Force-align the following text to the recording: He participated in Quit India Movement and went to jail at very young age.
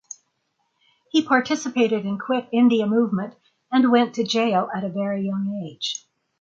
He 1.11 1.21
participated 1.21 2.07
in 2.07 2.17
Quit 2.17 2.49
India 2.51 2.87
Movement 2.87 3.35
and 3.71 3.91
went 3.91 4.15
to 4.15 4.23
jail 4.23 4.67
at 4.75 4.81
very 4.91 5.23
young 5.27 5.63
age. 5.63 6.07